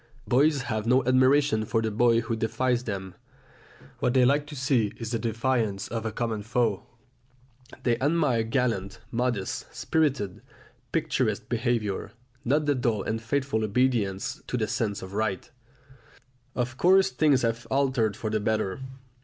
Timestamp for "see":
4.55-4.91